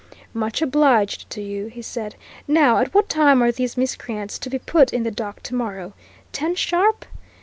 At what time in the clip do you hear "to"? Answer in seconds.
1.29-1.43, 4.39-4.49